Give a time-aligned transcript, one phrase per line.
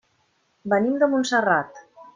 [0.75, 1.85] Venim de Montserrat.